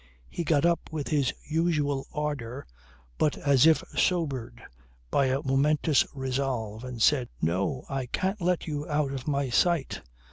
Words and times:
He 0.31 0.43
got 0.43 0.65
up 0.65 0.91
with 0.91 1.09
his 1.09 1.31
usual 1.45 2.07
ardour 2.11 2.65
but 3.19 3.37
as 3.37 3.67
if 3.67 3.83
sobered 3.95 4.59
by 5.11 5.27
a 5.27 5.43
momentous 5.43 6.07
resolve 6.15 6.83
and 6.83 6.99
said: 6.99 7.29
"No. 7.39 7.85
I 7.87 8.07
can't 8.07 8.41
let 8.41 8.65
you 8.65 8.89
out 8.89 9.11
of 9.11 9.27
my 9.27 9.51
sight. 9.51 10.01